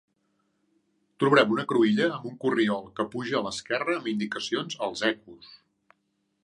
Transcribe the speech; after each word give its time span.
Trobarem 1.23 1.51
una 1.55 1.65
cruïlla 1.73 2.07
amb 2.15 2.25
un 2.31 2.39
corriol 2.45 2.81
que 3.01 3.07
puja 3.15 3.37
a 3.39 3.43
l'esquerra 3.49 3.95
amb 4.01 4.09
indicacions 4.17 4.79
als 4.89 5.07
Ecos. 5.13 5.55